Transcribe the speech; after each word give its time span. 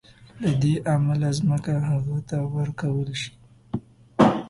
له 0.41 0.51
دې 0.61 0.73
امله 0.93 1.29
ځمکه 1.39 1.73
هغه 1.89 2.17
ته 2.29 2.37
ورکول 2.55 3.09
شي. 3.21 3.31